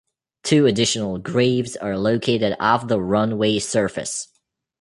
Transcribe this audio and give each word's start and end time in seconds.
Two 0.41 0.65
additional 0.65 1.19
graves 1.19 1.75
are 1.75 1.95
located 1.95 2.57
off 2.59 2.87
the 2.87 2.99
runway 2.99 3.59
surface. 3.59 4.29